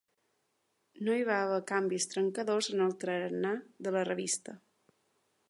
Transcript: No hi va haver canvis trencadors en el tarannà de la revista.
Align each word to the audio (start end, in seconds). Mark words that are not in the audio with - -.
No 1.07 1.17
hi 1.17 1.27
va 1.27 1.35
haver 1.41 1.59
canvis 1.73 2.09
trencadors 2.15 2.71
en 2.73 2.83
el 2.87 2.97
tarannà 3.05 3.53
de 3.89 3.95
la 3.99 4.07
revista. 4.13 4.59